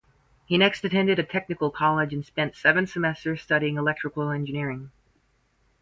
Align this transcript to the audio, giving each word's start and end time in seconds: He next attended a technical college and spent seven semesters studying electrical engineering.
He 0.47 0.57
next 0.57 0.83
attended 0.83 1.19
a 1.19 1.23
technical 1.23 1.69
college 1.69 2.11
and 2.11 2.25
spent 2.25 2.55
seven 2.55 2.87
semesters 2.87 3.43
studying 3.43 3.77
electrical 3.77 4.31
engineering. 4.31 4.89